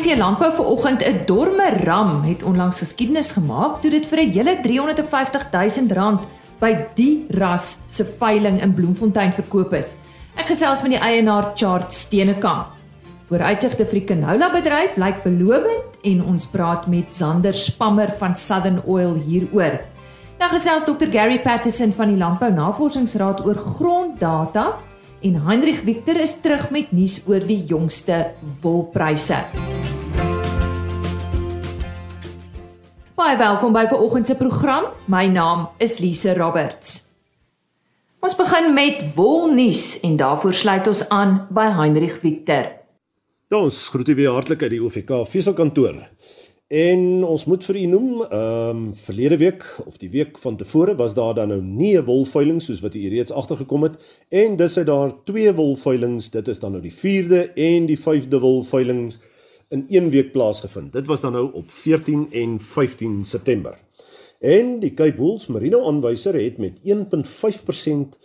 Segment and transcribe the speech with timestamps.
[0.00, 4.60] RC Landbou vanoggend 'n dorme ram het onlangs geskiedenis gemaak toe dit vir 'n hele
[4.60, 6.20] 350 000 rand
[6.58, 9.96] by die ras se veiling in Bloemfontein verkoop is.
[10.36, 12.66] Ek gesels met die eienaar Chart Steenekamp.
[13.28, 18.80] Vooruitsigte vir die canola bedryf lyk belovend en ons praat met Zander Spammer van Southern
[18.86, 19.80] Oil hieroor.
[20.38, 24.76] Dan gesels Dr Gary Patterson van die Landbou Navorsingsraad oor gronddata
[25.20, 29.36] en Heinrich Victor is terug met nuus oor die jongste wolpryse.
[33.20, 34.88] Baie welkom by vanoggend se program.
[35.12, 37.10] My naam is Lise Roberts.
[38.20, 42.72] Ons begin met wolnuus en daarvoor sluit ons aan by Heinrich Victor.
[43.50, 46.00] Ja, ons groet u weer hartlik uit die OVK Veselkantoor.
[46.70, 50.94] En ons moet vir u noem, ehm um, verlede week of die week van tevore
[50.94, 53.96] was daar dan nou nie 'n wolveiling soos wat u reeds agtergekom het
[54.28, 58.38] en dis uit daar twee wolveilings, dit is dan nou die 4de en die 5de
[58.38, 59.18] wolveilings
[59.68, 60.92] in een week plaasgevind.
[60.92, 63.78] Dit was dan nou op 14 en 15 September.
[64.38, 68.18] En die Cape Bulls Merino aanwyser het met 1.5%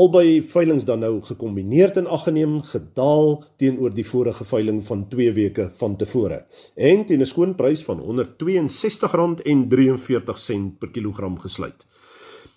[0.00, 5.66] albei veilinge dan nou gekombineerd en aggeneem gedaal teenoor die vorige veiling van 2 weke
[5.76, 11.84] van tevore en teen 'n skoonprys van R162.43 per kilogram gesluit.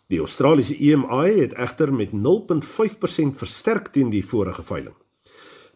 [0.08, 4.96] Die Australiese EMI het egter met 0.5% versterk teen die vorige veiling.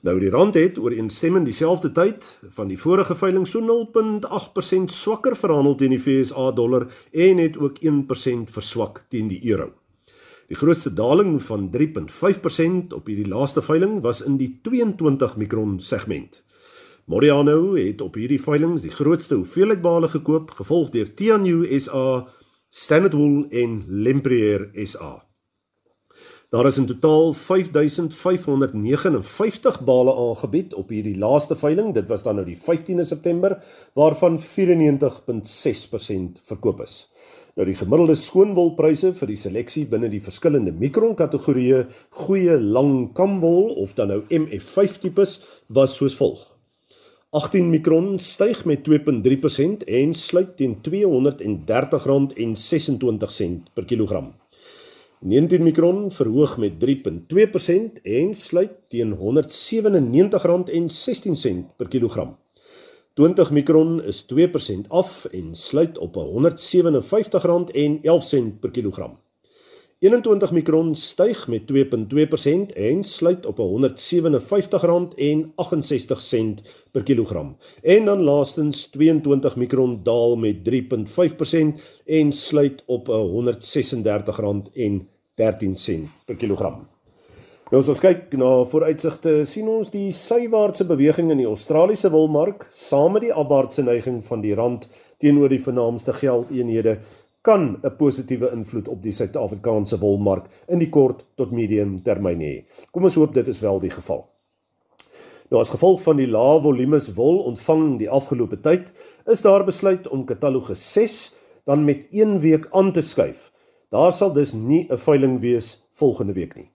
[0.01, 5.75] Nou die rand het ooreenstemmend dieselfde tyd van die vorige veiling so 0.8% swakker verhandel
[5.75, 9.73] teen die FSA dollar en het ook 1% verswak teen die euro.
[10.48, 16.44] Die grootste daling van 3.5% op hierdie laaste veiling was in die 22 mikron segment.
[17.08, 22.28] Moriano het op hierdie veiling die grootste hoeveelheid bale gekoop, gevolg deur Tianyu SA,
[22.70, 25.28] Standard Wool en Lempriere SA.
[26.48, 31.94] Daar is in totaal 5559 bale aangebied op hierdie laaste veiling.
[31.94, 33.59] Dit was dan nou die 15de September
[34.00, 34.46] waarvan 94.6%
[36.47, 37.12] verkoop is.
[37.57, 43.73] Nou die gemiddelde skoonwolpryse vir die seleksie binne die verskillende mikron kategorieë goeie lang kamwol
[43.81, 45.41] of dan nou MF5 tipes
[45.73, 46.44] was soos volg.
[47.34, 54.38] 18 mikron styg met 2.3% en sluit teen R230.26 per kilogram.
[55.25, 62.38] 19 mikron verhoog met 3.2% en sluit teen R197.16 per kilogram.
[63.17, 66.22] 20 mikron is 2% af en sluit op R157.11
[68.59, 69.17] per kilogram.
[70.00, 71.75] 21 mikron styg met 2.2%
[72.75, 73.66] en sluit op R157.68
[76.91, 77.57] per kilogram.
[77.81, 80.75] En dan laastens 22 mikron daal met 3.5%
[82.06, 83.13] en sluit op R136.13
[86.25, 86.88] per kilogram.
[87.67, 92.61] Nou as ons kyk na vooruitsigte, sien ons die sywaartse beweging in die Australiese wolmark
[92.72, 94.85] saam met die afwaartse neiging van die rand
[95.19, 96.94] teenoor die vernaamste geldeenhede
[97.44, 102.63] kan 'n positiewe invloed op die Suid-Afrikaanse wolmark in die kort tot medium termyn hê.
[102.91, 104.23] Kom ons hoop dit is wel die geval.
[105.51, 108.94] Nou as gevolg van die lae volumes wol ontvang die afgelope tyd,
[109.27, 111.35] is daar besluit om katalogus 6
[111.66, 113.51] dan met 1 week aan te skuif.
[113.89, 116.72] Daar sal dus nie 'n veiling wees volgende week nie.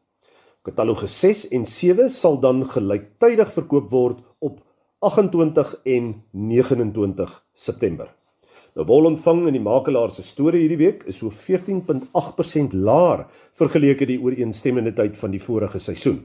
[0.62, 4.60] Katalogus 6 en 7 sal dan gelyktydig verkoop word op
[5.02, 8.12] 28 en 29 September.
[8.78, 13.24] Nou wol ontvang in die makelaar se storie hierdie week is so 14.8% laer
[13.58, 16.20] vergeleke die ooreenstemmende tyd van die vorige seisoen.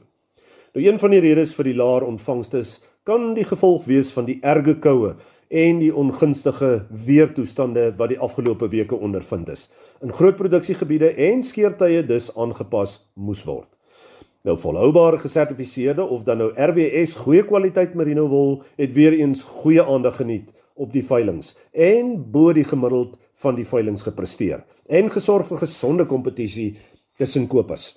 [0.76, 2.62] Nou een van die redes vir die laer ontvangste
[3.10, 5.16] kan die gevolg wees van die erge koue
[5.50, 9.66] en die ongunstige weertoestande wat die afgelope weke ondervind is.
[10.06, 13.72] In groot produksiegebiede en skeertye dus aangepas moes word.
[14.42, 19.84] Nou volhoubaar gesertifiseerde of dan nou RWS goeie kwaliteit merino wol het weer eens goeie
[19.84, 25.48] aandag geniet op die veilinge en bo die gemiddeld van die veilinge gepresteer en gesorg
[25.50, 26.76] vir gesonde kompetisie
[27.18, 27.96] tussen kopers.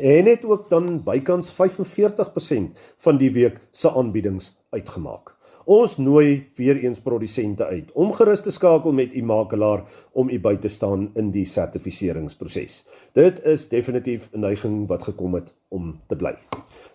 [0.00, 5.34] En het ook dan bykans 45% van die week se aanbiedings uitgemaak.
[5.70, 9.84] Ons nooi weer eens produsente uit om gerus te skakel met u makelaar
[10.18, 12.80] om u by te staan in die sertifiseringsproses.
[13.14, 16.34] Dit is definitief 'n neiging wat gekom het om te bly.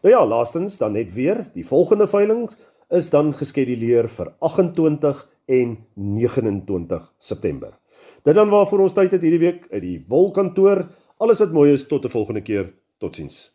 [0.02, 2.52] Nou ja, laastens dan net weer, die volgende veiling
[2.90, 7.80] is dan geskeduleer vir 28 en 29 September.
[8.24, 10.88] Dit dan waarvoor ons tyd het hierdie week uit die wolkantoor.
[11.18, 12.74] Alles wat mooi is tot 'n volgende keer.
[12.98, 13.55] Totsiens.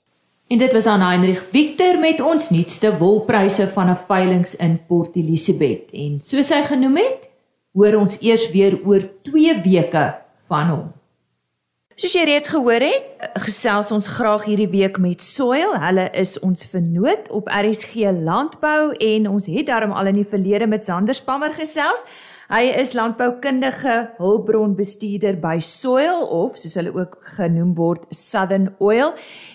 [0.50, 5.14] En dit was aan Heinrich Victor met ons nuutste wolpryse van 'n veiling in Port
[5.14, 5.91] Elizabeth.
[5.93, 7.19] En soos hy genoem het,
[7.73, 10.14] hoor ons eers weer oor 2 weke
[10.49, 10.93] van hom.
[11.94, 15.79] Soos jy reeds gehoor het, gesels ons graag hierdie week met Soil.
[15.79, 20.67] Hulle is ons vennoot op RSG Landbou en ons het daarom al in die verlede
[20.67, 22.03] met Sander Spammer gesels.
[22.50, 29.12] Hy is landboukundige hulpbronbestuurder by Soil of soos hulle ook genoem word Southern Oil.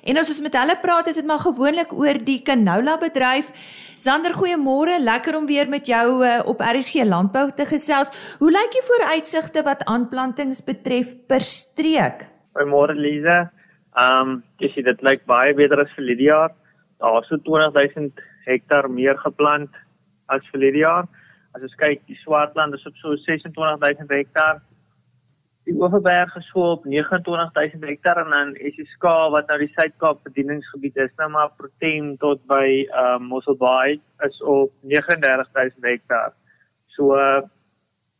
[0.07, 3.49] En as ons met hulle praat, is dit maar gewoonlik oor die canola bedryf.
[3.99, 4.95] Sander, goeiemôre.
[5.03, 8.13] Lekker om weer met jou uh, op RSG Landbou te gesels.
[8.39, 12.23] Hoe lyk die vooruitsigte wat aanplantings betref per streek?
[12.55, 13.41] Goeiemôre Lize.
[13.99, 16.55] Ehm um, jy sien dit lyk baie beter as die jaar.
[17.03, 19.75] Daar is so 20000 hektaar meer geplant
[20.31, 21.11] as die jaar.
[21.55, 24.57] As ons kyk, die Swartland is op so 26000 hektaar.
[25.65, 28.51] Die Oeverberg is so op 29000 hektaar en dan
[28.91, 33.55] skaal wat nou die Suid-Kaap bedieningsgebied is, nou maar Protein tot by ehm um, Mossel
[33.55, 33.95] Bay
[34.27, 36.35] is op 39000 hektaar.
[36.97, 37.41] So uh,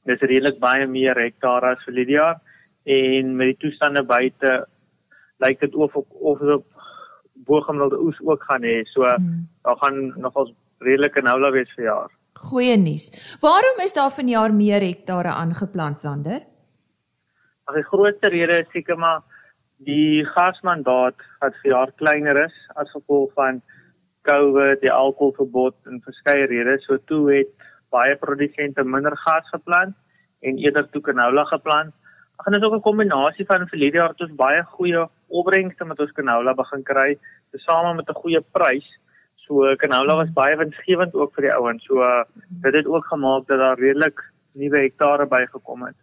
[0.07, 2.39] dis redelik baie meer hektaar as vir die jaar
[2.85, 4.57] en met die toestande buite
[5.43, 6.67] lyk dit of of of op
[7.45, 8.83] bogemiddelde oes ook gaan hê.
[8.95, 9.47] So hmm.
[9.67, 12.14] daar gaan nogals redelike noula wees vir jaar.
[12.35, 13.37] Goeie nuus.
[13.39, 16.41] Waarom is daar vanjaar meer hektare aangeplant Sander?
[17.63, 19.21] Ag die grootste rede is seker maar
[19.87, 23.61] die gasmandaat wat vir jaar kleiner is as gevolg van
[24.27, 26.83] COVID, die alkoholverbod en verskeie redes.
[26.89, 27.53] So toe het
[27.95, 29.95] baie produsente minder gas geplant
[30.43, 31.95] en eerder toe canola geplant.
[32.35, 35.85] Ag en dit is ook 'n kombinasie van verlede jaar het ons baie goeie opbrengste
[35.85, 37.17] met ons canola begin kry,
[37.51, 38.87] tesame met 'n goeie prys.
[39.47, 41.83] So canola was baie winsgewend ook vir die ouens.
[41.85, 42.01] So
[42.65, 44.21] dit het ook gemaak dat daar redelik
[44.57, 45.97] nuwe hektare bygekom het.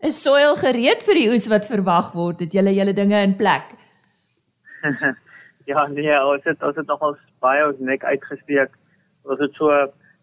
[0.00, 2.40] Is soil gereed vir die oes wat verwag word?
[2.44, 3.74] Het julle julle dinge in plek?
[5.70, 8.72] ja, nee, ons het ons het nogals baie ons nek uitgesteek.
[9.28, 9.74] Ons het so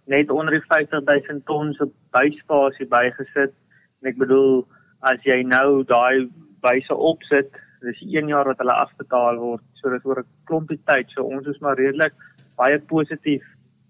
[0.09, 3.53] net onder die 50000 ton se byspasie bygesit.
[4.01, 4.63] En ek bedoel
[5.05, 6.31] as jy nou daai
[6.65, 7.51] wyse opsit,
[7.85, 11.11] dis 1 jaar wat hulle afbetaal word, so dis oor 'n klompie tyd.
[11.13, 12.15] So ons is maar redelik
[12.57, 13.43] baie positief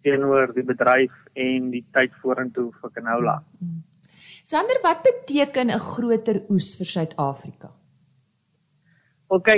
[0.06, 3.40] teenoor die bedryf en die tyd vorentoe vir canola.
[4.46, 7.70] Sander, wat beteken 'n groter oes vir Suid-Afrika?
[9.28, 9.50] OK,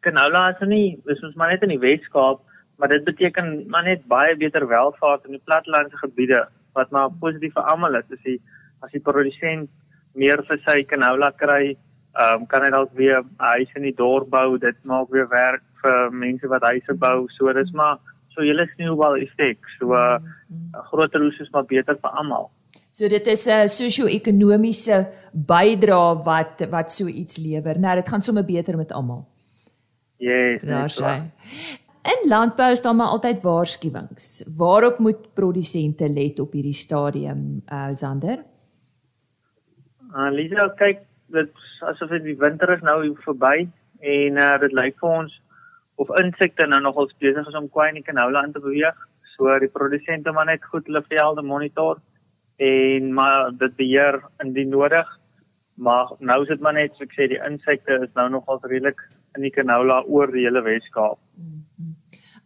[0.00, 2.40] canola is nie, dis ons maar net in die Wes-Kaap,
[2.78, 7.54] maar dit beteken maar net baie beter welvaart in die plattelandse gebiede wat maar positief
[7.54, 8.10] vir almal is.
[8.12, 8.40] As die
[8.84, 9.70] as die produsent
[10.16, 11.76] meer vir sy canola kry.
[12.16, 14.58] Ehm um, kan hy dalk weer huis in die dorp bou.
[14.58, 17.26] Dit maak weer werk vir mense wat huise bou.
[17.36, 17.98] So dis maar
[18.36, 19.58] so julle sneeubal effek.
[19.78, 22.50] So 'n uh, groter hoes is maar beter vir almal.
[22.92, 27.78] So dit is 'n sosio-ekonomiese bydrae wat wat so iets lewer.
[27.78, 29.26] Nou dit gaan sommer beter met almal.
[30.18, 31.10] Yes, daar sê.
[32.06, 34.44] In landbou is daar maar altyd waarskuwings.
[34.56, 38.44] Waarop moet produsente let op hierdie stadium, uh Zander?
[40.14, 41.50] Uh, Lisa, kyk, dit
[41.80, 43.68] asof dit die winter is nou verby
[44.00, 45.34] en uh, dit lyk vir ons
[45.96, 48.96] of insekte nou nogal besig is om kwai in die canola in te beweeg.
[49.36, 52.00] So die produsente maar net goed hulle velde monitor
[52.56, 55.08] en maar dit beheer indien nodig.
[55.76, 59.00] Maar nou is dit maar net so ek sê die insekte is nou nogal redelik
[59.36, 61.20] in die canola oor die hele Weskaap.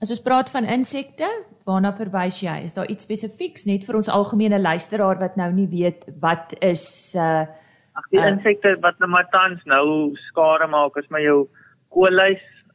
[0.03, 1.29] As ons praat van insekte,
[1.69, 2.57] waarna verwys jy?
[2.67, 7.17] Is daar iets spesifieks net vir ons algemene luisteraar wat nou nie weet wat is
[7.19, 7.47] uh
[7.99, 11.41] Ag die uh, insekte wat nou maar tans nou skade maak is maar jou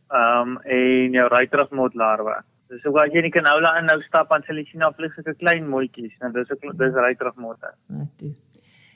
[0.09, 2.43] koolluis um en jou ruiterigmotlarwe.
[2.69, 5.35] Dis so as jy nie canola in nou stap aan sal jy sien af sulke
[5.37, 6.13] klein moetjies.
[6.21, 7.73] Nou dis ook dis ruiterigmotte.
[7.89, 8.33] Natu.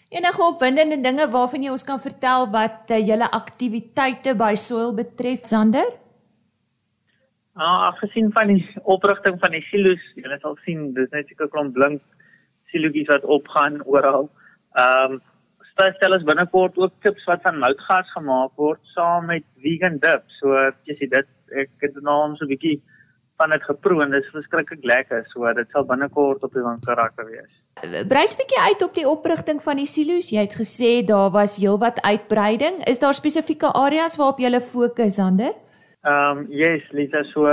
[0.09, 5.45] Enige opwindende dinge waarvan jy ons kan vertel wat uh, julle aktiwiteite by Soil betref,
[5.45, 5.85] Sander?
[7.53, 11.75] Ah, afgesien van die oprigting van die silo's, julle sal sien dis net seker klomp
[11.75, 12.01] blink
[12.71, 14.29] silootjies wat opgaan oral.
[14.77, 15.21] Ehm um,
[15.95, 20.25] stel ons binnekort ook chips wat van moutgas gemaak word saam met vegan dip.
[20.39, 20.55] So
[20.87, 21.29] jy sien dit
[21.63, 22.81] ek het nou so 'n bietjie
[23.39, 25.23] van dit geproe en dit is verskriklik lekker.
[25.31, 27.51] So dit sal binnekort op die karakter wees.
[28.11, 30.31] Brys bietjie uit op die oprigting van die silo's.
[30.31, 32.83] Jy het gesê daar was heelwat uitbreiding.
[32.85, 35.53] Is daar spesifieke areas waarop jy fokus ander?
[36.03, 37.47] Ehm um, yes, Lisa, so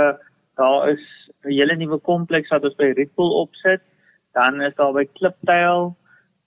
[0.55, 1.03] daar is
[1.43, 3.81] 'n hele nuwe kompleks wat ons by Ripple opsit.
[4.33, 5.95] Dan is daar by Kliptail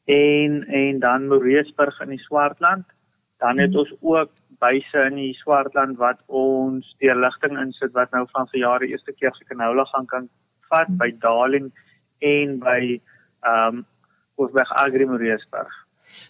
[0.05, 2.85] en en dan Moreesburg in die Swartland.
[3.39, 4.31] Dan het ons ook
[4.61, 9.35] byse in die Swartland wat ons deurligting insit wat nou van verjaar die eerste keer
[9.35, 10.29] se canola gaan kan
[10.69, 11.71] vat by Darling
[12.19, 12.81] en by
[13.41, 13.87] ehm um,
[14.41, 15.73] Hoofweg Agri Moreesburg.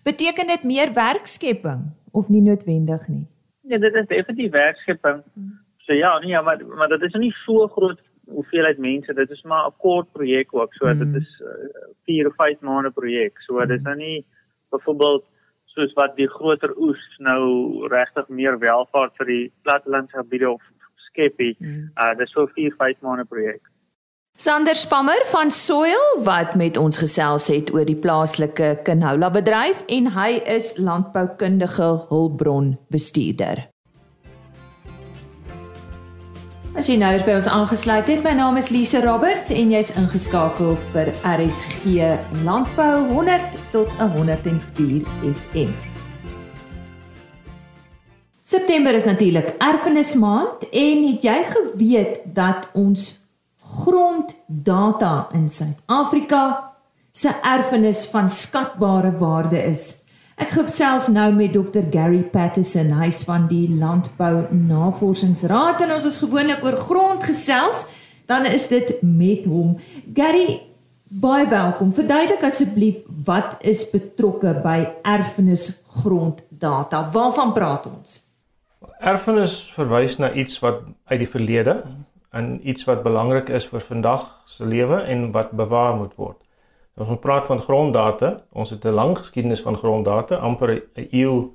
[0.05, 3.27] Beteken dit meer werkskepping of nie noodwendig nie?
[3.63, 5.23] Nee, dit is definitief werkskepping.
[5.87, 8.01] So ja, nee, maar maar dit is nie so groot
[8.31, 10.75] hoeveelheid mense, dit is maar 'n kort projek ook.
[10.75, 10.99] So mm.
[10.99, 11.43] dit is
[12.05, 13.41] 4 uh, of 5 maande projek.
[13.41, 13.69] So mm.
[13.69, 14.25] dit is nou nie
[14.71, 15.25] byvoorbeeld
[15.65, 17.43] soos wat die groter oes nou
[17.89, 20.63] regtig meer welvaart vir die plattelandsgebiede of
[21.11, 21.59] skep het.
[21.61, 21.91] Mm.
[21.95, 23.63] Uh dis so 4, 5 maande projek.
[24.41, 30.07] Sander Spammer van Soil wat met ons gesels het oor die plaaslike canola bedryf en
[30.15, 33.67] hy is landboukundige hulpbron bestuurder.
[36.79, 40.77] As jy nou by ons aangesluit het, my naam is Lise Roberts en jy's ingeskakel
[40.93, 41.97] vir RSG
[42.47, 45.73] Landbou 100 tot 104 FM.
[48.47, 53.17] September is natuurlik erfenismaand en het jy geweet dat ons
[53.83, 56.45] gronddata in Suid-Afrika
[57.11, 60.05] se erfenis van skatbare waarde is?
[60.41, 66.17] Ek gesels nou met Dr Gary Patterson, hy's van die Landbou Navorsingsraad en ons is
[66.23, 67.83] gewoonlik oor grond gesels,
[68.31, 69.75] dan is dit met hom.
[70.17, 70.63] Gary,
[71.13, 71.93] baie welkom.
[71.93, 77.05] Verduidelik asseblief wat is betrokke by erfenis gronddata?
[77.13, 78.23] Waarvan praat ons?
[78.97, 81.83] Erfenis verwys na iets wat uit die verlede
[82.33, 86.41] en iets wat belangrik is vir vandag se lewe en wat bewaar moet word.
[86.97, 91.53] As ons praat van gronddata, ons het 'n lang geskiedenis van gronddata, amper 'n eeu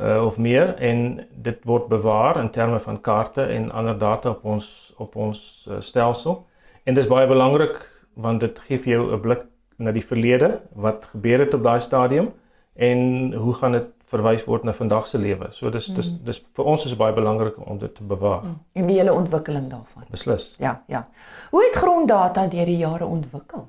[0.00, 4.44] uh, of meer en dit word bewaar in terme van kaarte en ander data op
[4.44, 6.46] ons op ons uh, stelsel.
[6.84, 9.42] En dit is baie belangrik want dit gee vir jou 'n blik
[9.76, 12.32] na die verlede, wat gebeur het op daai stadium
[12.74, 15.48] en hoe gaan dit verwys word na vandag se lewe.
[15.50, 16.24] So dis dis mm.
[16.24, 18.42] dis vir ons is baie belangrik om dit te bewaar.
[18.42, 18.56] Mm.
[18.72, 20.04] En die hele ontwikkeling daarvan.
[20.10, 20.54] Beslis.
[20.58, 21.08] Ja, ja.
[21.50, 23.68] Hoe het gronddata deur die jare ontwikkel?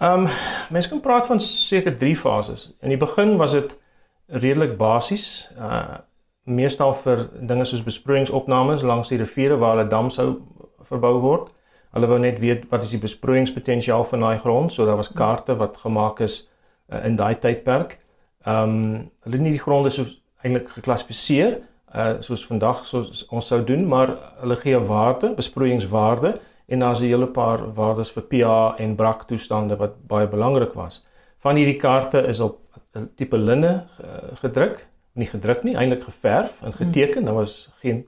[0.00, 0.28] Ehm um,
[0.70, 2.72] mense kan praat van seker 3 fases.
[2.80, 3.78] In die begin was dit
[4.26, 5.98] redelik basies, uh
[6.44, 10.40] meestal vir dinge soos besproeiingsopnames langs die riviere waar hulle dam sou
[10.88, 11.50] verbou word.
[11.92, 15.54] Hulle wou net weet wat is die besproeiingspotensiaal van daai grond, so daar was kaarte
[15.60, 16.48] wat gemaak is
[16.88, 17.98] uh, in daai tydperk.
[18.44, 20.08] Ehm um, hulle het nie die gronde so
[20.42, 21.60] eintlik geklassifiseer
[21.94, 26.38] uh soos vandag soos ons sou doen, maar hulle gee 'n waarde, besproeiingswaarde
[26.70, 31.04] en daar's 'n hele paar waardes vir pH en brak toestande wat baie belangrik was.
[31.38, 32.58] Van hierdie kaarte is op
[32.94, 37.24] 'n tipe linne uh, gedruk, nie gedruk nie, eintlik geverf en geteken.
[37.24, 38.06] Daar was geen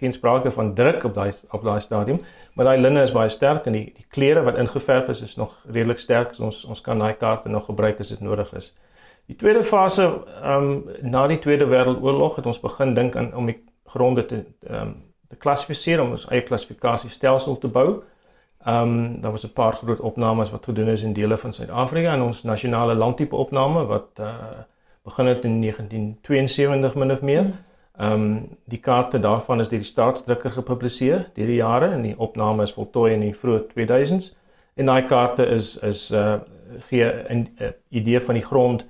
[0.00, 2.20] geen sprake van druk op daai op daai stadium,
[2.54, 5.64] maar daai linne is baie sterk en die die kleure wat ingeverf is is nog
[5.66, 6.34] redelik sterk.
[6.34, 8.72] So ons ons kan daai kaarte nog gebruik as dit nodig is.
[9.26, 13.46] Die tweede fase, ehm um, na die Tweede Wêreldoorlog het ons begin dink aan om
[13.46, 18.02] die gronde te ehm um, te klassifiseer om ons eie klassifikasiestelsel te bou.
[18.64, 22.12] Ehm um, daar was 'n paar groot opnames wat gedoen is in dele van Suid-Afrika
[22.12, 24.34] en ons nasionale landtipe opname wat uh
[25.04, 27.46] begin het in 1972 min of meer.
[27.98, 32.18] Ehm um, die kaarte daarvan is deur die staatsdrukker gepubliseer deur die jare en die
[32.18, 34.36] opname is voltooi in die vroeë 2000s.
[34.74, 36.34] En daai kaarte is is uh
[36.88, 38.86] gee 'n uh, idee van die grond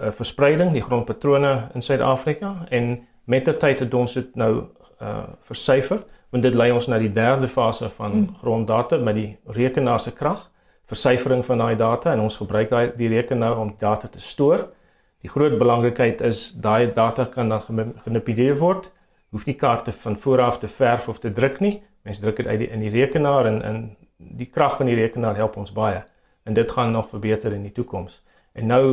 [0.00, 4.64] uh, verspreiding, die grondpatrone in Suid-Afrika en met die tyd het ons dit nou
[5.02, 8.34] uh versyfer want dit lei ons na die derde fase van hmm.
[8.40, 10.48] gronddata met die rekenaar se krag
[10.92, 14.66] versyfering van daai data en ons gebruik daai die rekenaar om data te stoor.
[15.22, 18.90] Die groot belangrikheid is daai data kan dan gemanipuleer word.
[19.32, 21.78] Hoef nie kaarte van vooraf te verf of te druk nie.
[22.02, 23.80] Mens druk dit uit die, in die rekenaar en in
[24.42, 26.02] die krag van die rekenaar help ons baie.
[26.44, 28.20] En dit gaan nog verbeter in die toekoms.
[28.52, 28.84] En nou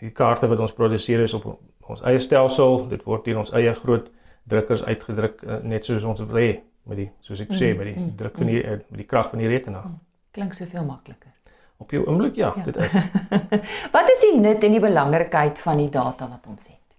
[0.00, 1.46] die kaarte wat ons produseer is op
[1.86, 4.08] ons eie stelsel, dit word deur ons eie groot
[4.48, 6.50] drukkers uitgedruk uh, net soos ons wil hê
[6.86, 9.08] met die soos ek mm, sê met die mm, druk van die uh, met die
[9.08, 9.88] krag van die rekenaar.
[9.90, 9.98] Mm,
[10.36, 11.32] klink soveel makliker.
[11.82, 12.94] Op jou oomblik ja, ja, dit is.
[13.96, 16.96] wat is die nut en die belangrikheid van die data wat ons het?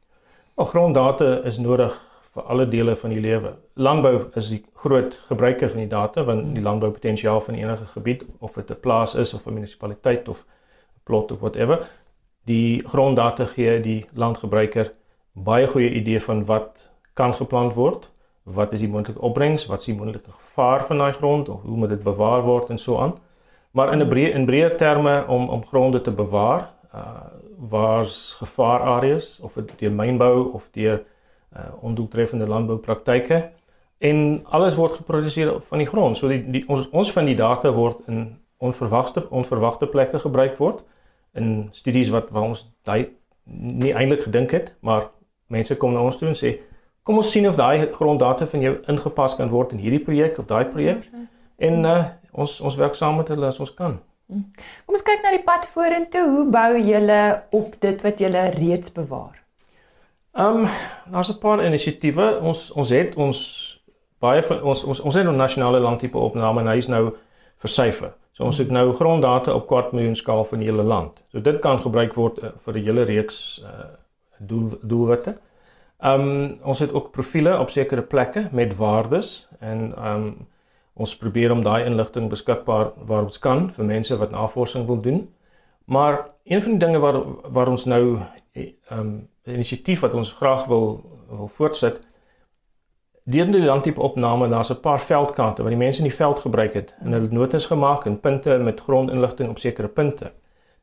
[0.57, 1.95] Al gronddata is nodig
[2.37, 3.55] vir alle dele van die lewe.
[3.73, 6.53] Landbou is die groot gebruiker van die data want mm.
[6.59, 11.01] die landboupotensiaal van enige gebied of dit 'n plaas is of 'n munisipaliteit of 'n
[11.03, 11.87] plot of whatever,
[12.45, 14.91] die gronddata gee die landgebruiker
[15.33, 16.86] baie goeie idee van wat
[17.17, 18.07] kan geplant word.
[18.47, 19.65] Wat is die moontlike opbrengs?
[19.67, 22.79] Wat is die moontlike gevaar van daai grond of hoe moet dit bewaar word en
[22.79, 23.17] so aan?
[23.75, 27.35] Maar in 'n breë in breë terme om om gronde te bewaar, uh
[27.69, 31.03] waar's gevaarareas of dit deur mynbou of deur
[31.55, 33.51] uh ondoeltreffende landboupraktyke
[33.97, 36.17] en alles word geproduseer van die grond.
[36.17, 40.83] So die, die ons ons van die data word in onverwagte onverwagte plekke gebruik word
[41.33, 43.09] in studies wat waar ons daai
[43.43, 45.09] nie eintlik gedink het, maar
[45.47, 46.57] mense kom na ons toe en sê
[47.07, 50.49] Kom ons sien of daai gronddata van jou ingepas kan word in hierdie projek of
[50.49, 51.05] daai projek.
[51.57, 52.01] En uh,
[52.35, 53.95] ons ons werk saam met hulle as ons kan.
[54.27, 54.43] Hm.
[54.83, 56.25] Kom ons kyk na die pad vorentoe.
[56.33, 57.21] Hoe bou julle
[57.55, 59.39] op dit wat julle reeds bewaar?
[60.35, 60.67] Ehm um,
[61.13, 62.27] daar's 'n paar inisiatiewe.
[62.41, 63.39] Ons ons het ons
[64.19, 67.15] baie van ons ons ons het 'n nasionale landtipe opname en hy is nou
[67.57, 68.11] versyfer.
[68.31, 71.23] So ons het nou gronddata op kwart miljoen skaal van die hele land.
[71.31, 73.95] So dit kan gebruik word uh, vir 'n hele reeks uh
[74.39, 75.35] doel doelwitte.
[75.97, 80.47] Ehm um, ons het ook profile op sekere plekke met waardes en ehm um,
[80.93, 85.33] ons probeer om daai inligting beskikbaar waar ons kan vir mense wat navorsing wil doen.
[85.85, 88.19] Maar een van die dinge waar waar ons nou
[88.51, 92.01] ehm um, inisiatief wat ons graag wil wil voortsit
[93.23, 96.73] deur die landtipe opname daar's 'n paar veldkante wat die mense in die veld gebruik
[96.73, 100.31] het en hulle notas gemaak en punte met grondinligting op sekere punte.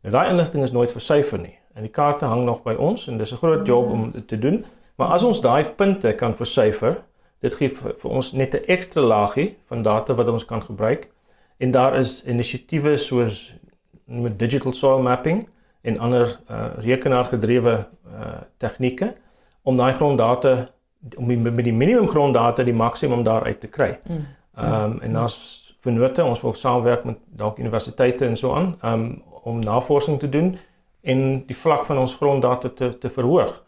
[0.00, 3.18] Nou daai inligting is nooit versyfer nie en die kaarte hang nog by ons en
[3.18, 4.64] dis 'n groot job om te doen.
[4.94, 7.00] Maar as ons daai punte kan versyfer,
[7.44, 11.10] dit gee vir, vir ons net 'n ekstra laagie van data wat ons kan gebruik.
[11.58, 13.54] En daar is inisiatiewe soos
[14.04, 15.48] met digital soil mapping
[15.82, 19.14] en ander uh, rekenaargedrewe uh, tegnieke
[19.62, 20.68] om daai gronddata
[21.16, 23.98] om die, met die minimum gronddata die maksimum daaruit te kry.
[24.08, 24.26] Mm.
[24.56, 29.22] Ehm um, en daar's vennote ons wil saamwerk met dalk universiteite en so aan um,
[29.42, 30.58] om navorsing te doen
[31.00, 33.63] en die vlak van ons gronddata te te verhoog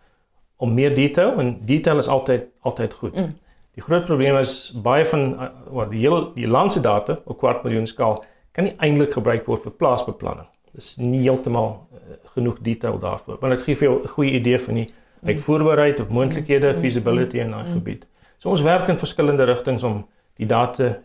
[0.56, 3.14] om meer detail en detail is altyd altyd goed.
[3.14, 3.28] Mm.
[3.76, 5.26] Die groot probleem is baie van
[5.68, 8.22] wat die hele die landse data op kwart miljoen skaal
[8.56, 10.48] kan nie eintlik gebruik word vir plaasbeplanning.
[10.72, 13.36] Dis nie heeltemal uh, genoeg detail daarvoor.
[13.40, 14.86] Maar dit gee vir jou 'n goeie idee van die
[15.24, 16.80] uitvoerbaarheid of moontlikhede, mm.
[16.80, 17.72] feasibility in daai mm.
[17.72, 18.06] gebied.
[18.38, 20.98] So ons werk in verskillende rigtings om die data,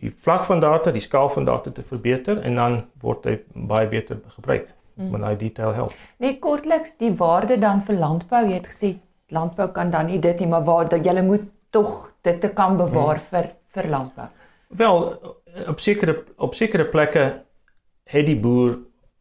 [0.00, 3.88] die vlak van data, die skaal van data te verbeter en dan word hy baie
[3.88, 4.68] beter gebruik
[4.98, 5.10] mm.
[5.10, 5.92] met daai detail help.
[6.18, 8.96] Net kortliks die waarde dan vir landbou, jy het gesê
[9.28, 12.76] landbou kan dan nie dit nie, maar waar dat jy moet tog dit te kan
[12.76, 13.28] bewaar mm.
[13.30, 14.28] vir vir landbou.
[14.68, 15.04] Wel
[15.68, 17.44] op sekere op sekere plekke
[18.08, 18.78] het die boer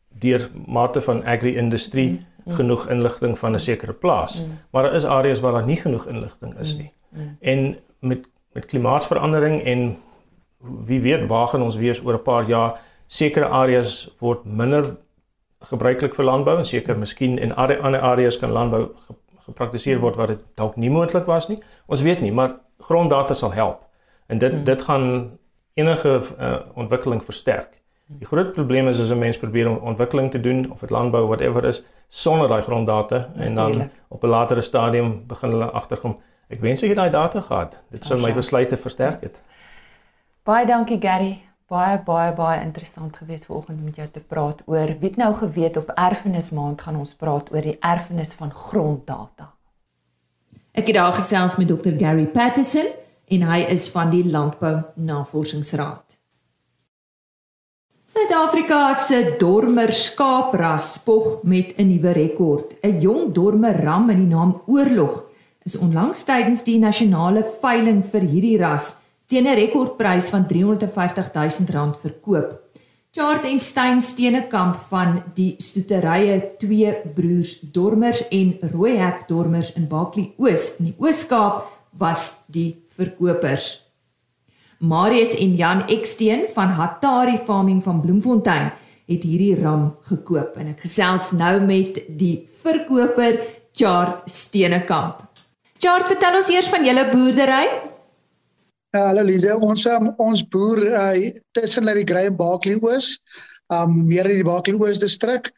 [0.09, 2.53] deur mate van agri-industrie mm mm.
[2.53, 4.41] genoeg inligting van 'n sekere plaas.
[4.41, 4.59] Mm.
[4.69, 6.81] Maar daar is areas waar daar nie genoeg inligting is mm.
[6.81, 6.93] nie.
[7.09, 7.37] Mm.
[7.39, 9.97] En met met klimaatsverandering en
[10.85, 14.95] wie weet waar gaan ons wees oor 'n paar jaar sekere areas word minder
[15.59, 18.91] gebruiklik vir landbou en seker miskien in ander areas kan landbou
[19.47, 21.57] gepraktiseer word wat dit dalk nie moontlik was nie.
[21.87, 23.85] Ons weet nie, maar gronddata sal help.
[24.27, 24.63] En dit mm.
[24.63, 25.37] dit gaan
[25.73, 27.77] enige uh, ontwikkeling versterk.
[28.07, 31.25] Die groot probleem is as 'n mens probeer om ontwikkeling te doen of dit landbou
[31.27, 36.17] whatever is sonder daai gronddata en dan op 'n latere stadium begin hulle agterkom.
[36.47, 37.83] Ek wens ek het daai data gehad.
[37.89, 39.41] Dit sou my besluite versterk het.
[40.43, 41.46] Baie dankie Gary.
[41.67, 45.89] Baie baie baie interessant geweest vanoggend met jou te praat oor wie nou geweet op
[45.99, 49.49] erfenismaand gaan ons praat oor die erfenis van gronddata.
[50.71, 52.87] Ek het daar gesels met Dr Gary Patterson
[53.27, 56.15] en hy is van die Landbou Navorsingsraad.
[58.07, 62.79] Suid-Afrika se dormer skaapras spog met 'n nuwe rekord.
[62.81, 65.25] 'n Jong dormer ram met die naam Oorlog
[65.65, 68.95] is onlangs tydens die nasionale veiling vir hierdie ras
[69.27, 72.67] teen 'n rekordprys van R350 000 verkoop.
[73.11, 80.33] Chart en Stein Steenekamp van die stoeterye Twee Broers Dormers en Rooihek Dormers in Baklie
[80.37, 81.65] Oos in die Oos-Kaap
[81.97, 83.83] was die verkopers.
[84.79, 88.71] Marius en Jan Eksteen van Hatari Farming van Bloemfontein
[89.07, 93.39] het hierdie ram gekoop en ek gesels nou met die verkoper
[93.73, 95.23] Chart Steenekamp.
[95.81, 97.65] Chart, vertel ons eers van julle boerdery.
[98.95, 103.17] Ja, hallo Lize, ons um, ons boer uh, tussen Larry Gray en Barkley Oos,
[103.67, 105.49] um meer in die Barkley Oos distrik.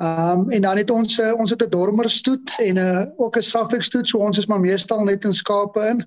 [0.00, 3.36] Um en dan het ons uh, ons het 'n dormer stoet en 'n uh, ook
[3.36, 6.00] 'n Suffolk stoet, so ons is maar meestal net in skape in.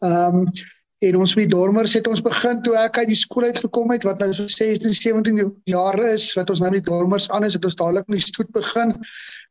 [0.00, 0.48] Um
[1.04, 4.04] en ons met dormers het ons begin toe ek uit die skool uit gekom het
[4.04, 7.64] wat nou so 16 17 jaar is wat ons nou met dormers aan is het
[7.64, 8.96] ons dadelik met die stoet begin.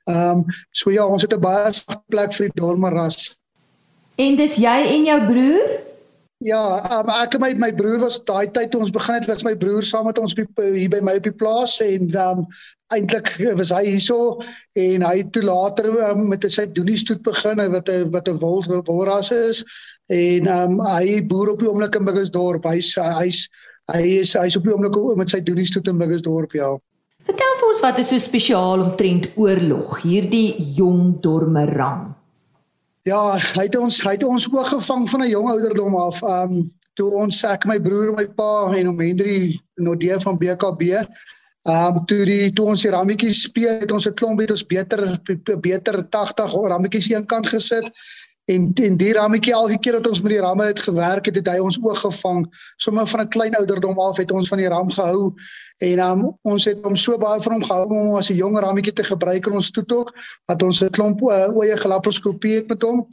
[0.09, 3.37] Ehm um, so ja, ons het 'n baie sagte plek vir die dormer ras.
[4.15, 5.90] En dis jy en jou broer?
[6.41, 9.43] Ja, um, ek en my my broer was daai tyd toe ons begin het was
[9.45, 12.47] my broer saam met ons hier by my op die plaas en ehm um,
[12.91, 14.41] eintlik was hy hierso
[14.75, 18.65] en hy toe later um, met sy doenie stoet begin wat 'n wat 'n wol
[18.89, 19.61] wolrasse is
[20.11, 22.65] en um, hy boer op die oomblik in Buggersdorp.
[22.65, 23.45] Hy's hy's
[23.93, 26.73] hy is hy's op die oomblik met sy doenies toe in Buggersdorp, ja.
[27.21, 32.15] Vertel vir ons wat is so spesiaal omtrent oorlog, hierdie jong dormerang.
[33.03, 36.21] Ja, hy het ons hy het ons oog gevang van 'n jong ouderdom af.
[36.21, 41.07] Um toe ons ek my broer en my pa en hom Hendrie Nodee van BKB
[41.69, 45.21] Um toe die toe ons die rammetjies speel het ons 'n klomp het ons beter
[45.61, 47.85] beter 80 rammetjies eenkant gesit
[48.51, 51.47] En en die rammetjie elke keer dat ons met die ramme het gewerk het, het
[51.47, 52.45] hy ons oog gevang.
[52.83, 55.33] Sommige van 'n klein ouderdom af het ons van die ram gehou
[55.77, 58.59] en um, ons het hom so baie van hom gehou om hom as 'n jong
[58.59, 60.11] rammetjie te gebruik in ons toetok
[60.45, 63.07] wat ons 'n klomp uh, oeye gelaproskopie het met hom.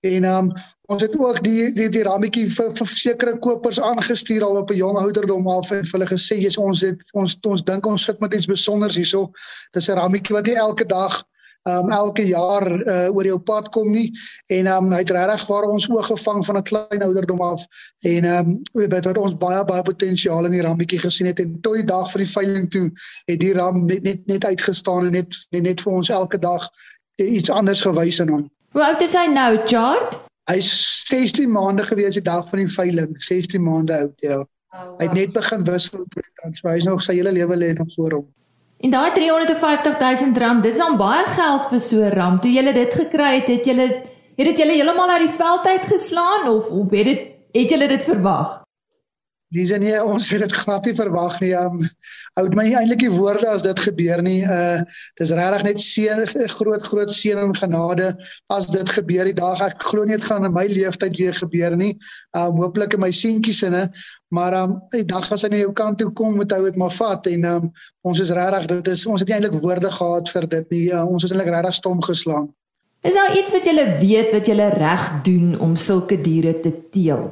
[0.00, 0.52] En um
[0.86, 4.76] ons het ook die die die rammetjie vir vir sekere kopers aangestuur al op 'n
[4.76, 8.34] jong ouderdom af en hulle gesê jy's ons het ons ons dink ons sit met
[8.34, 9.30] iets spesiaals hierso.
[9.72, 11.24] Dis 'n rammetjie wat nie elke dag
[11.64, 14.10] um elke jaar uh, oor jou pad kom nie
[14.52, 17.64] en um hy het regtig waar ons oog gevang van 'n klein ouderdom af
[18.04, 21.80] en um weet wat ons baie baie potensiaal in die rammetjie gesien het en tot
[21.80, 22.90] die dag van die veiling toe
[23.24, 26.68] het die ram net net, net uitgestaan en net, net vir ons elke dag
[27.16, 28.50] iets anders gewys in hom.
[28.74, 30.16] Hoe oud is hy nou, Chart?
[30.50, 30.68] Hy's
[31.08, 34.40] 16 maande gewees die dag van die veiling, 16 maande oud, ja.
[34.74, 34.96] Oh, wow.
[34.98, 37.92] Hy het net begin wissel met dan, so hy's nog sy hele lewe lê nog
[37.94, 38.26] voor hom.
[38.84, 42.34] En daai 350 000 rand, dis dan baie geld vir so 'n ram.
[42.40, 45.86] Toe jy dit gekry het, het jy het dit julle heeltemal uit die veld uit
[45.86, 47.20] geslaan of of het dit
[47.52, 48.60] het julle dit verwag?
[49.54, 51.52] Dis nie ons het dit glad nie verwag nie.
[51.54, 51.84] Um
[52.40, 54.40] ou my eintlik die woorde as dit gebeur nie.
[54.42, 54.82] Uh
[55.20, 56.24] dis regtig net seën
[56.56, 58.08] groot groot seën en genade
[58.50, 59.62] as dit gebeur die dag.
[59.62, 61.92] Ek glo nie dit gaan in my lewenstyd weer gebeur nie.
[62.34, 63.84] Um hooplik in my seentjies sinne,
[64.34, 66.96] maar um die dag as hy na jou kant toe kom, moet hy dit maar
[66.98, 67.70] vat en um
[68.02, 70.84] ons is regtig dit is ons het nie eintlik woorde gehad vir dit nie.
[70.90, 72.50] Uh, ons is eintlik regtig stom geslaan.
[73.04, 77.28] Is daar iets wat jy weet wat jy reg doen om sulke diere te teel?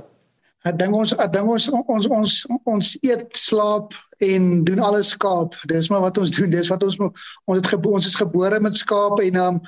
[0.68, 2.34] Ek dink ons ek dink ons ons ons
[2.70, 5.56] ons eet, slaap en doen alles skaap.
[5.70, 6.52] Dis maar wat ons doen.
[6.52, 9.58] Dis wat ons ons het gebo, ons is gebore met skaap en um,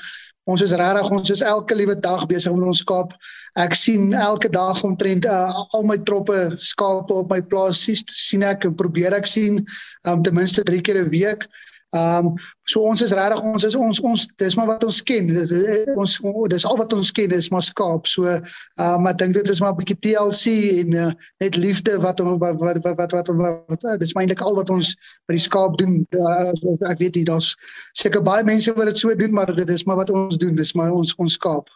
[0.46, 3.16] ons is regtig ons is elke liewe dag besig met ons skaap.
[3.59, 8.68] Ek sien elke dag omtrent uh, al my troppe skape op my plaas sien ek
[8.68, 9.64] en probeer ek sien
[10.07, 11.48] um, ten minste 3 keer 'n week.
[11.94, 12.35] Ehm um,
[12.66, 15.28] so ons is regtig ons is ons ons dis maar wat ons ken.
[15.30, 15.52] Dis
[15.94, 16.14] ons
[16.50, 18.09] dis al wat ons ken is maar skaap.
[18.11, 18.48] So ehm
[18.87, 21.12] um, ek dink dit is maar 'n bietjie TLC en uh,
[21.44, 24.74] net liefde wat wat wat wat wat, wat, wat, wat, uh, dis eintlik al wat
[24.74, 24.96] ons
[25.28, 26.02] by die skaap doen.
[26.11, 26.50] Uh,
[26.90, 27.54] ek weet nie daar's
[27.92, 30.59] seker baie mense wat dit so doen maar dit is maar wat ons doen.
[30.59, 31.70] Dis maar ons ons skaap.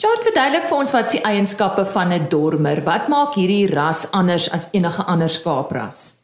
[0.00, 2.80] Chart verduidelik vir ons wat se eienskappe van 'n dormer.
[2.82, 6.23] Wat maak hierdie ras anders as enige ander skaapras?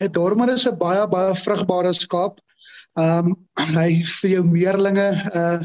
[0.00, 2.40] 'n Dormer is 'n baie baie vrugbare skaap.
[3.00, 3.36] Ehm um,
[3.76, 5.08] hy vir jou meerlinge
[5.42, 5.60] uh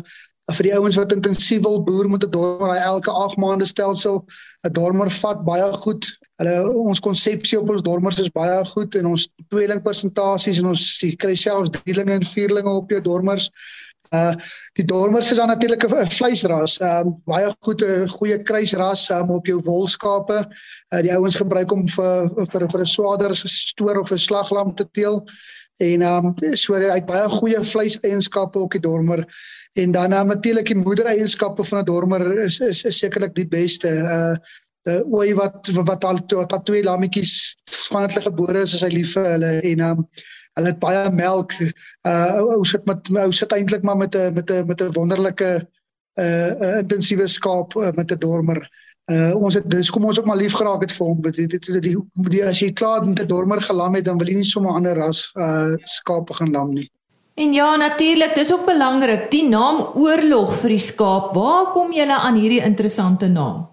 [0.51, 4.23] vir die ouens wat intensief wil boer met 'n dormer, hy elke 8 maande stelsel
[4.67, 6.07] 'n dormer vat baie goed.
[6.39, 10.83] Hulle ons konsepsie op ons dormers is baie goed en ons tweeling persentasies en ons
[11.21, 13.49] kry selfs drielinge en vierlinge op jou dormers.
[14.15, 14.33] Uh
[14.79, 19.61] die dormers is dan natuurlik 'n vleisras, um baie goeie goeie kruisras um, op jou
[19.61, 20.39] wolskape.
[20.93, 24.87] Uh die ouens gebruik hom vir vir vir 'n swaarder stoor of 'n slaglam te
[24.91, 25.21] teel.
[25.79, 29.25] En um so hy het baie goeie vleiseienskappe op die dormer.
[29.73, 33.87] En dan um, natuurlik die moedereienskappe van 'n dormer is is, is sekerlik die beste.
[33.87, 34.35] Uh
[34.89, 37.55] die ooi wat wat al wat al twee lammetjies
[37.89, 40.05] van hulle gebore is, is hy lief vir hulle en um
[40.59, 41.53] Hulle het baie melk.
[42.07, 45.67] Uh ou sit met ou sit eintlik maar met 'n met 'n met 'n wonderlike
[46.19, 48.59] uh, uh intensiewe skaap uh, met 'n dormer.
[49.11, 51.21] Uh ons het dis kom ons ook maar lief geraak het vir hom.
[51.21, 51.97] Dit dit die,
[52.29, 54.95] die, as jy klaar met 'n dormer gelam het, dan wil jy nie sommer ander
[54.95, 56.91] ras uh skaape gaan lam nie.
[57.35, 59.31] En ja, natuurlik, dis ook belangrik.
[59.31, 61.33] Die naam oorlog vir die skaap.
[61.33, 63.70] Waar kom julle aan hierdie interessante naam?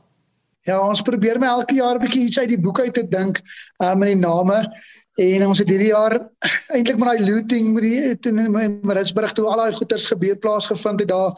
[0.69, 3.41] Ja, ons probeer my elke jaar 'n bietjie iets uit die boek uit te dink
[3.81, 4.59] um, met die name.
[5.19, 6.15] En ons het hierdie jaar
[6.77, 11.09] eintlik met daai looting met die in Maritzburg toe al daai goeders gebeur plaasgevind het
[11.09, 11.33] daar.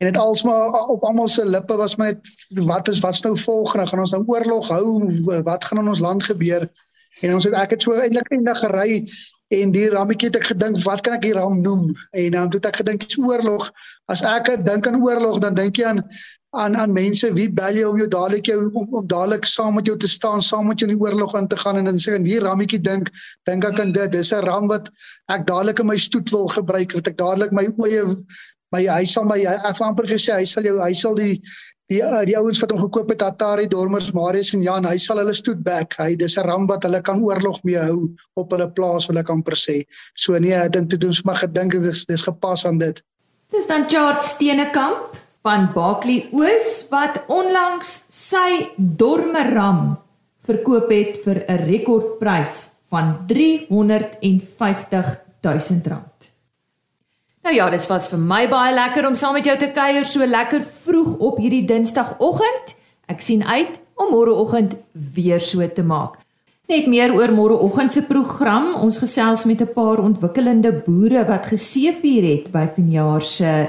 [0.00, 3.86] En dit alsmaar op almal se lippe was my net wat is wat's nou volgende?
[3.86, 4.86] Gaan ons nou oorlog hou?
[5.44, 6.64] Wat gaan in ons land gebeur?
[7.20, 9.04] En ons het ek het so eintlik eendag gery
[9.50, 11.88] en die rammetjie het ek gedink wat kan ek hier ram noem?
[12.14, 13.70] En dan het ek gedink dis oorlog.
[14.12, 16.04] As ek dink aan oorlog dan dink jy aan
[16.58, 19.86] aan aan mense wie bel jy om jou dadelik jou om, om dadelik saam met
[19.86, 22.16] jou te staan, saam met jou in die oorlog in te gaan en dan sê
[22.16, 23.10] en hier rammetjie dink,
[23.46, 24.12] dink ek aan dit.
[24.12, 24.90] Dis 'n ram wat
[25.30, 28.02] ek dadelik in my stoet wil gebruik, wat ek dadelik my oeye
[28.74, 31.40] my hy sal my ek wil amper vir sê hy sal jou hy sal die
[31.90, 35.18] die uh, die ouens wat hom gekoop het Atari Dormers Marius en Jan hy sal
[35.22, 35.96] hulle stoet back.
[35.98, 39.30] Hy dis 'n ram wat hulle kan oorlog mee hou op hulle plaas wil ek
[39.30, 39.82] amper sê.
[40.14, 43.02] So nee ek dink dit ons maar gedink dit is dis gepas aan dit.
[43.50, 49.98] Dis dan Charles Steenekamp van Bakli Oos wat onlangs sy dormeram
[50.46, 56.29] verkoop het vir 'n rekordprys van 350 000 rand.
[57.40, 60.26] Nou ja, dit was vir my baie lekker om saam met jou te kuier so
[60.26, 62.74] lekker vroeg op hierdie Dinsdagoggend.
[63.08, 64.76] Ek sien uit om môreoggend
[65.14, 66.18] weer so te maak.
[66.70, 68.74] Net meer oor môreoggend se program.
[68.84, 73.68] Ons gesels met 'n paar ontwikkelende boere wat geseëvier het by vanjaar se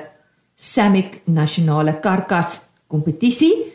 [0.55, 3.73] Samick nasionale karkas kompetisie.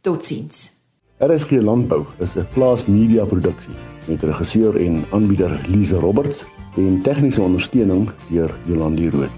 [0.00, 0.76] Totsiens.
[1.18, 3.74] RSG Landbou is 'n plaas media produksie
[4.06, 6.44] met regisseur en aanbieder Lize Roberts
[6.76, 9.28] en tegniese ondersteuning deur Jolandi Rooi.